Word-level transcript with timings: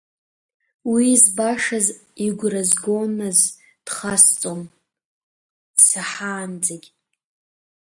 Уи 0.91 1.07
збашаз 1.21 1.87
игәра 2.25 2.63
згоназ 2.69 3.39
дхасҵон, 3.85 4.61
дсаҳаанӡагь. 5.77 6.87